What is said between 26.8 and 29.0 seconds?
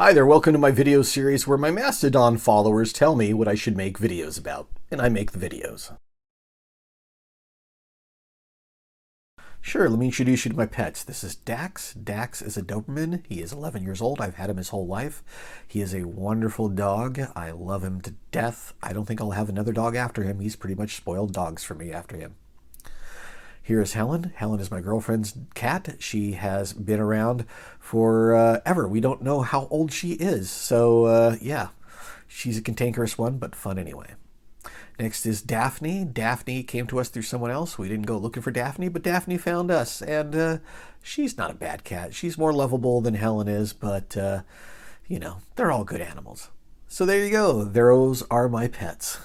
around for uh, ever. We